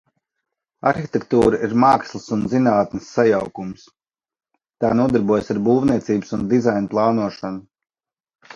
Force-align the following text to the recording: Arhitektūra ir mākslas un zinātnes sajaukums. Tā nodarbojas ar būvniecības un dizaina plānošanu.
Arhitektūra 0.91 1.59
ir 1.67 1.75
mākslas 1.83 2.25
un 2.37 2.41
zinātnes 2.53 3.11
sajaukums. 3.19 3.85
Tā 4.85 4.93
nodarbojas 5.03 5.55
ar 5.57 5.63
būvniecības 5.71 6.37
un 6.41 6.49
dizaina 6.57 6.93
plānošanu. 6.97 7.65